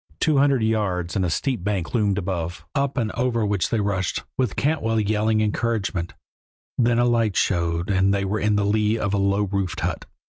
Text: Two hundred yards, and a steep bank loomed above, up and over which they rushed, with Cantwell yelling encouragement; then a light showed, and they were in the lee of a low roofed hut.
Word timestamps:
Two 0.19 0.39
hundred 0.39 0.63
yards, 0.63 1.15
and 1.15 1.23
a 1.23 1.29
steep 1.29 1.63
bank 1.63 1.93
loomed 1.93 2.17
above, 2.17 2.65
up 2.73 2.97
and 2.97 3.11
over 3.11 3.45
which 3.45 3.69
they 3.69 3.79
rushed, 3.79 4.23
with 4.35 4.55
Cantwell 4.55 4.99
yelling 4.99 5.41
encouragement; 5.41 6.15
then 6.75 6.97
a 6.97 7.05
light 7.05 7.37
showed, 7.37 7.91
and 7.91 8.11
they 8.11 8.25
were 8.25 8.39
in 8.39 8.55
the 8.55 8.65
lee 8.65 8.97
of 8.97 9.13
a 9.13 9.19
low 9.19 9.43
roofed 9.43 9.81
hut. 9.81 10.07